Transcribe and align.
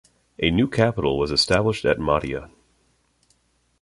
A 0.39 0.49
new 0.49 0.67
capital 0.67 1.15
was 1.19 1.29
established 1.29 1.85
at 1.85 1.99
Mahdia. 1.99 2.49